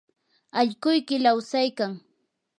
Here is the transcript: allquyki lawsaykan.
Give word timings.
allquyki 0.59 1.15
lawsaykan. 1.23 1.93